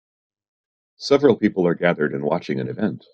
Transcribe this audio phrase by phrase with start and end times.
[0.97, 3.05] Several people are gathered and watching an event.